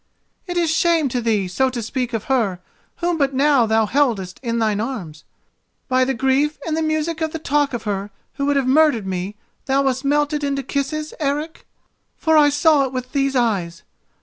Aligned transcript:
"It 0.47 0.57
is 0.57 0.71
shame 0.71 1.09
to 1.09 1.21
thee 1.21 1.47
so 1.47 1.69
to 1.69 1.83
speak 1.83 2.11
of 2.11 2.23
her 2.23 2.59
whom 3.01 3.19
but 3.19 3.35
now 3.35 3.67
thou 3.67 3.85
heldest 3.85 4.39
in 4.41 4.57
thine 4.57 4.79
arms. 4.81 5.25
By 5.87 6.05
the 6.05 6.15
grief 6.15 6.57
and 6.65 6.75
the 6.75 6.81
music 6.81 7.21
of 7.21 7.33
the 7.33 7.37
talk 7.37 7.71
of 7.71 7.83
her 7.83 8.09
who 8.33 8.47
would 8.47 8.55
have 8.55 8.65
murdered 8.65 9.05
me 9.05 9.35
thou 9.67 9.83
wast 9.83 10.03
melted 10.03 10.43
into 10.43 10.63
kisses, 10.63 11.13
Eric!—for 11.19 12.35
I 12.35 12.49
saw 12.49 12.85
it 12.85 12.93
with 12.93 13.11
these 13.11 13.35
eyes. 13.35 13.83